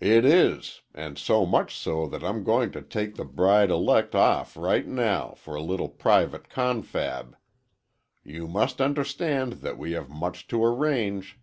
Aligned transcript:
"It 0.00 0.24
is,—and 0.24 1.16
so 1.16 1.46
much 1.46 1.76
so, 1.76 2.08
that 2.08 2.24
I'm 2.24 2.42
going 2.42 2.72
to 2.72 2.82
take 2.82 3.14
the 3.14 3.24
bride 3.24 3.70
elect 3.70 4.16
off 4.16 4.56
right 4.56 4.84
now, 4.84 5.34
for 5.36 5.54
a 5.54 5.62
little 5.62 5.88
private 5.88 6.48
confab. 6.50 7.36
You 8.24 8.48
must 8.48 8.80
understand 8.80 9.52
that 9.62 9.78
we 9.78 9.92
have 9.92 10.10
much 10.10 10.48
to 10.48 10.64
arrange." 10.64 11.38